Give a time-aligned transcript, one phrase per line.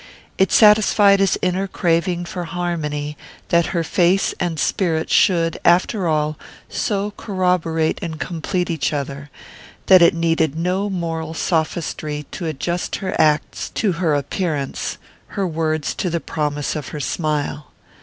[0.39, 3.15] It satisfied his inner craving for harmony
[3.49, 9.29] that her face and spirit should, after all, so corroborate and complete each other;
[9.85, 14.97] that it needed no moral sophistry to adjust her acts to her appearance,
[15.37, 17.67] her words to the promise of her smile.